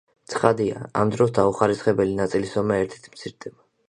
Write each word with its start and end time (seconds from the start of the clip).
ცხადია, 0.33 0.77
ამ 1.01 1.11
დროს 1.15 1.33
დაუხარისხებელი 1.39 2.15
ნაწილის 2.21 2.55
ზომა 2.57 2.79
ერთით 2.87 3.07
მცირდება. 3.17 3.63